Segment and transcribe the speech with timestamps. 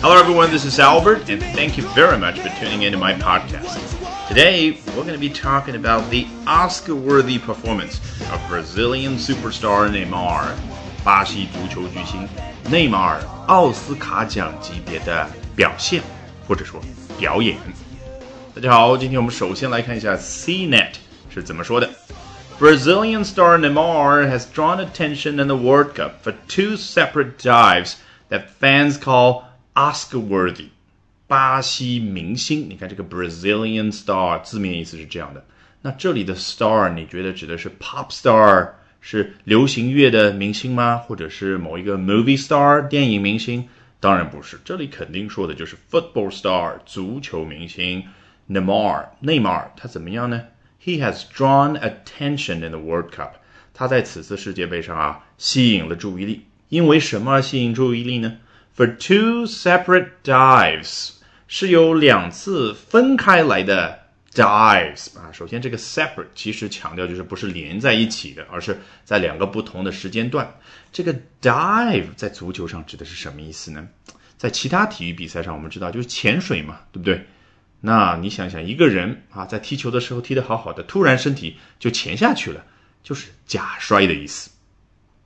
[0.00, 0.50] Hello, everyone.
[0.50, 3.78] This is Albert, and thank you very much for tuning into my podcast.
[4.28, 8.00] Today, we're going to be talking about the Oscar worthy performance
[8.32, 10.54] of Brazilian superstar Neymar.
[11.04, 12.26] 巴西足球巨星
[12.70, 16.02] 内马尔奥斯卡奖级别的表现，
[16.48, 16.80] 或者说
[17.18, 17.58] 表演。
[18.54, 20.92] 大家好，今天我们首先来看一下 CNET
[21.28, 21.90] 是怎么说的。
[22.58, 27.96] Brazilian star Neymar has drawn attention in the World Cup for two separate dives
[28.30, 29.42] that fans call
[29.73, 30.67] Oscar-worthy。
[31.27, 35.45] 巴西明星，你看这个 Brazilian star 字面意思是这样的。
[35.81, 40.97] 那这里的 star 你觉得指的是 pop star 是流行乐的明星吗？
[40.97, 43.69] 或者是某一个 movie star 电影明星？
[43.99, 48.03] 当然不是，这里肯定说的就是 football star 足球明星
[48.49, 49.71] Neymar 内马尔。
[49.77, 50.45] 他怎么样呢
[50.83, 53.33] ？He has drawn attention in the World Cup。
[53.73, 56.47] 他在此次世界杯上啊吸引了注意力。
[56.69, 58.37] 因为什么而吸引注意力呢
[58.79, 61.09] ？For two separate dives
[61.49, 63.99] 是有两次分开来的
[64.33, 65.29] dives 啊。
[65.33, 70.49] 首先，这个 separate 其实强调就是不是连在一起的，而是在两个不同的时间段。
[70.93, 73.85] 这个 dive 在足球上指的是什么意思呢？
[74.37, 77.27] 在其他体育比赛上，我们知道就是潜水嘛，对不对？
[77.81, 82.63] 那你想想，一个人啊，在踢球的时候踢得好好的，突然身体就潜下去了，
[83.03, 84.49] 就是假摔的意思。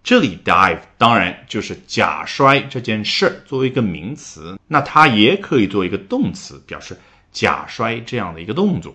[0.04, 6.98] 这里 dive 当然就是假摔这件事作为一个名词，那它也可以做一个动词，表示
[7.32, 8.94] 假摔这样的一个动作。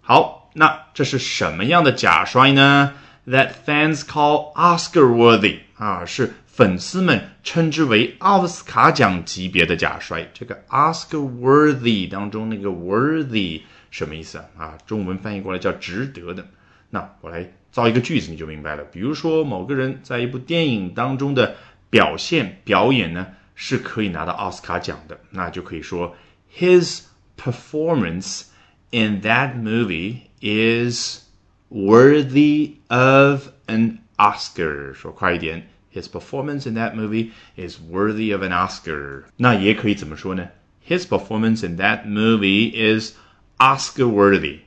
[0.00, 2.94] 好，那这是什么样的假摔呢
[3.26, 10.26] ？That fans call Oscar-worthy 啊，是粉丝们称之为奥斯卡奖级别的假摔。
[10.32, 14.44] 这个 Oscar-worthy 当中那个 worthy 什么意思啊？
[14.56, 16.46] 啊，中文翻译过来叫值得的。
[16.89, 17.51] 那我来。
[17.71, 18.85] 造一个句子你就明白了。
[18.85, 21.57] 比如说，某个人在一部电影当中的
[21.89, 26.15] 表现表演呢，是可以拿到奥斯卡奖的，那就可以说，
[26.57, 27.01] His
[27.37, 28.43] performance
[28.91, 31.23] in that movie is
[31.69, 34.93] worthy of an Oscar。
[34.93, 39.23] 说快一点，His performance in that movie is worthy of an Oscar。
[39.35, 40.47] 那也可以怎么说呢？
[40.87, 43.15] His performance in that movie is
[43.57, 44.59] Oscar worthy。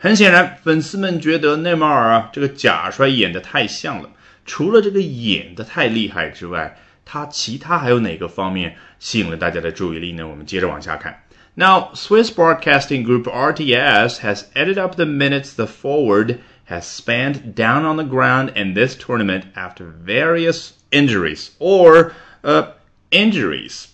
[0.00, 4.10] 很显然，粉丝们觉得内马尔啊这个假摔演的太像了。
[4.44, 10.26] 除了这个演的太厉害之外，他其他还有哪个方面吸引了大家的注意力呢？
[10.28, 11.22] 我们接着往下看。
[11.54, 16.38] Now, Swiss broadcasting group RTS has added up the minutes the forward
[16.68, 22.72] has spent down on the ground in this tournament after various injuries or uh,
[23.10, 23.86] injuries.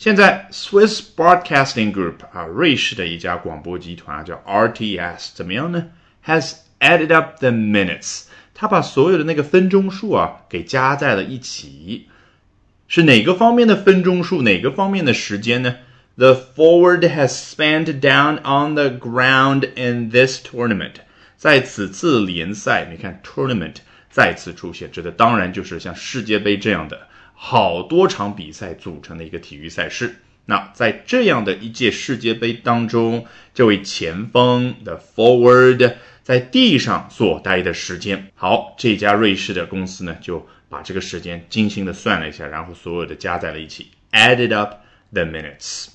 [0.00, 5.86] 现在，Swiss Broadcasting Group 啊，瑞士的一家广播集团叫 RTS，怎么样呢？
[6.26, 12.08] Has added up the minutes，他把所有的那个分钟数啊给加在了一起。
[12.88, 14.42] 是哪个方面的分钟数？
[14.42, 15.76] 哪个方面的时间呢？
[16.16, 20.96] The forward has spent down on the ground in this tournament，
[21.36, 23.76] 在此次联赛，你看 tournament
[24.10, 27.08] 再次出现，指的当然就是像世界杯这样的。
[27.43, 30.17] 好多场比赛组成的一个体育赛事。
[30.45, 33.25] 那在这样的一届世界杯当中，
[33.55, 44.75] 这位前锋的 forward 在地上所待的时间，好，这家瑞士的公司呢就把这个时间精心的算了一下，然后所有的加在了一起，added up
[45.11, 45.87] the minutes。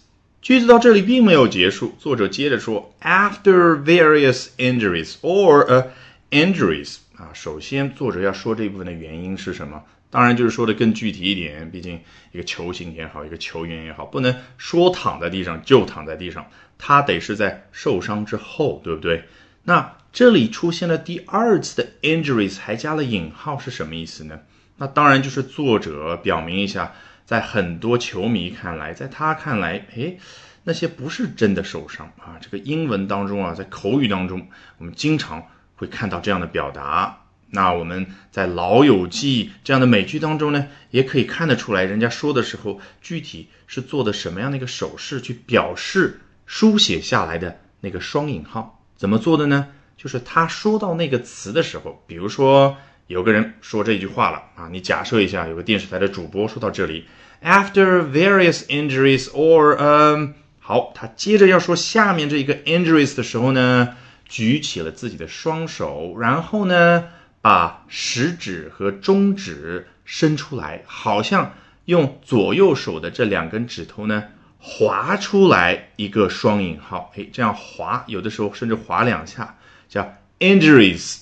[0.43, 5.91] 句子到这里并没有结束，作者接着说，after various injuries or a
[6.33, 9.85] injuries 啊，首先作者要说这一部分的原因是什么？
[10.09, 12.01] 当然，就是说的更具体一点，毕竟
[12.33, 16.47] 一个球星也好，一个球员也好，不能说躺在地上就躺在地上，
[16.79, 19.25] 他得是在受伤之后，对不对？
[19.65, 24.41] 那这里出现了第二次的 injuries，还加了引号，是什么意思呢？
[24.77, 26.93] 那当然就是作者表明一下，
[27.25, 30.19] 在很多球迷看来，在他看来，诶，
[30.63, 32.39] 那些不是真的受伤啊。
[32.41, 35.43] 这个英文当中啊，在口语当中，我们经常
[35.75, 37.26] 会看到这样的表达。
[37.51, 49.69] 那我们在《老友记》这样的美剧当中呢，也可以看得出来，人家说的时候具体是做的什么样的一个手势去表示书写下来的那个双引号怎么做的呢？
[49.97, 52.77] 就是他说到那个词的时候，比如说
[53.07, 57.07] 有个人说这句话了啊，你假设一下，有个电视台的主播说到这里
[57.43, 63.97] ，After various injuries or 嗯，好，他接着要说下面这一个 injuries 的时候呢，
[64.29, 67.05] 举起了自己的双手，然后呢。
[67.47, 71.55] 把食指和中指伸出来，好像
[71.85, 74.25] 用左右手的这两根指头呢
[74.59, 79.57] 划出来一个双引号，哎，这样划，有的时候甚至划两下，
[79.89, 81.19] 叫 injuries。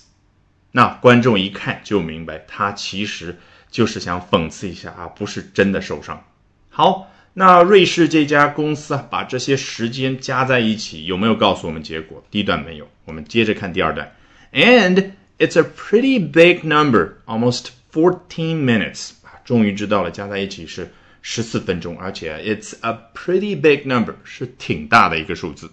[0.73, 3.39] 那观众一看就明白，他其实
[3.71, 6.25] 就是想讽刺一下啊，不是真的受伤。
[6.71, 12.25] 好，那瑞士这家公司啊，把这些时间加在一起，有没有告诉我们结果？
[12.31, 14.11] 第一段没有，我们接着看第二段。
[14.55, 20.92] And it's a pretty big number, almost fourteen minutes 啊，终于知道了，加在一起是
[21.22, 25.72] 十四分钟，而且 it's a pretty big number 是挺大的一个数字。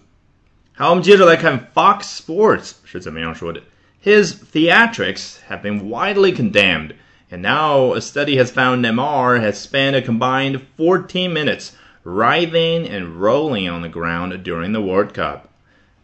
[0.75, 3.61] 好，我们接着来看 Fox Sports 是怎么样说的。
[4.03, 6.91] His theatrics have been widely condemned.
[7.29, 11.71] And now a study has found Neymar has spent a combined 14 minutes
[12.05, 15.41] writhing and rolling on the ground during the World Cup。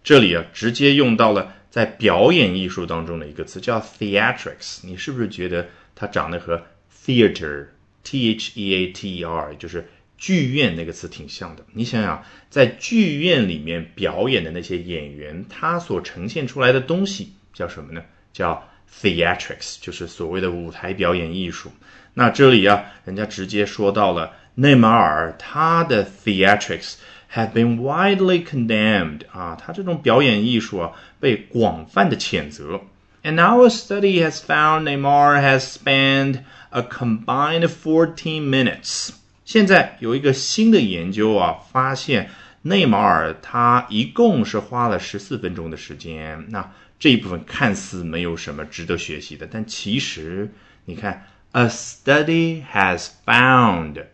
[0.03, 4.81] 这里啊，直接用到了 在表演艺术当中的一个词，叫 theatrics。
[4.82, 6.62] 你是不是觉得它长得和
[7.05, 11.65] theater，t h e a t e r，就是剧院那个词挺像的？
[11.73, 18.03] 你想想，在剧院里面表演的那些演员，他所呈现出来的东西叫什么呢？
[18.32, 18.69] 叫
[19.00, 21.70] theatrics 就是所谓的舞台表演艺术。
[22.15, 26.94] 那这里啊，人家直接说到了内马尔他的 theatrics
[27.33, 32.81] have been widely condemned 啊，他这种表演艺术啊被广泛的谴责。
[33.24, 36.39] And now a study has found Neymar has spent
[36.71, 39.09] a combined 14 minutes。
[39.45, 42.30] 现在有一个新的研究啊，发现
[42.63, 46.45] 内马尔他一共是花了十四分钟的时间。
[46.50, 50.53] 那这一部分看似没有什么值得学习的，但其实
[50.85, 54.06] 你看，a study has found，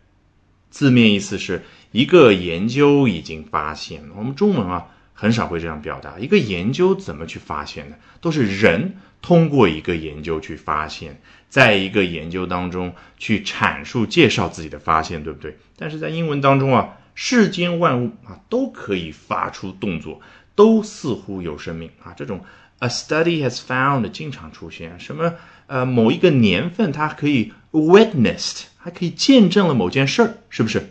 [0.75, 1.63] 字面意思是
[1.93, 4.03] 一个研究已经发现。
[4.17, 7.97] 我们中文啊很少会这样表达，一个研究怎么去发现呢？
[8.21, 15.57] 都是人通过一个研究去发现，在一个研究当中去阐述、介绍自己的发现，对不对？
[15.77, 20.21] 但是在英文当中啊，世间万物啊都可以发出动作，
[20.57, 22.41] 都似乎有生命啊，这种。
[22.81, 25.35] A study has found 经常出现什么？
[25.67, 30.91] 呃，某一个年份，它可以 witnessed，还可以见证了某件事儿，是不是？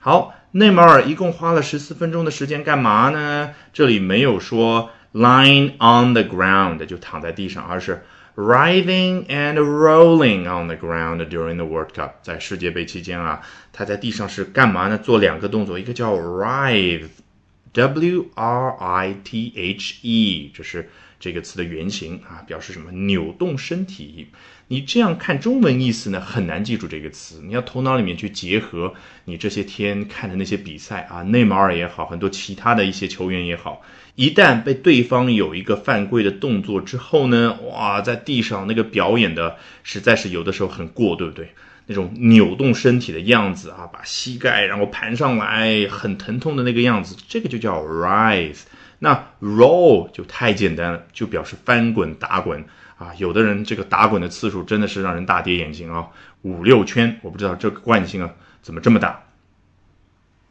[0.00, 3.54] 好，内马尔一共花了十四分钟的时间干嘛呢？
[3.72, 8.02] 这里没有说 lying on the ground 就躺在地上，而是
[8.34, 12.14] writhing and rolling on the ground during the World Cup。
[12.22, 13.42] 在世界杯期间啊，
[13.72, 14.98] 他在地上是干嘛呢？
[14.98, 20.90] 做两个动作，一个叫 writhe，w r i t h e，这是。
[21.20, 22.90] 这个词的原型啊，表示什么？
[22.90, 24.26] 扭动身体。
[24.68, 27.42] 你这样看中文意思呢，很难记住这个词。
[27.44, 28.94] 你要头脑里面去结合
[29.24, 33.82] 你这些天看的那些比赛啊，内马尔也好，很多其他的一些球员也好，
[34.14, 41.50] 一旦被对方有一个犯规的动作之后呢，哇，在地上那个表演的实在是有的时候很过，对不对？
[41.86, 48.60] 那种扭动身体的样子啊，把膝盖然后盘上来，很疼痛的那个样子，这个就叫 rise。
[49.00, 52.64] 那 roll 就太简单了，就表示翻滚、打滚
[52.98, 53.08] 啊。
[53.16, 56.06] 有的人这个打滚的次数真的是让人大跌眼镜啊，
[56.42, 58.30] 五六圈，我不知道这个惯性啊
[58.62, 59.22] 怎么这么大。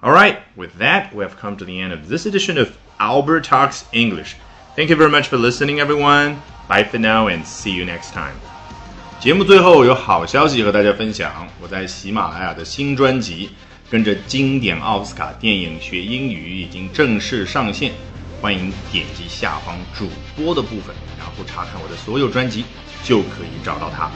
[0.01, 3.44] All right, with that, we have come to the end of this edition of Albert
[3.44, 4.34] Talks English.
[4.75, 6.38] Thank you very much for listening, everyone.
[6.68, 8.36] Bye for now and see you next time.
[9.19, 13.48] 节目最后有好消息和大家分享，我在喜马拉雅的新专辑
[13.92, 17.92] 《跟着经典奥斯卡电影学英语》已经正式上线。
[18.41, 22.63] 欢迎点击下方主播的部分，然后查看我的所有专辑，
[23.03, 24.09] 就可以找到它。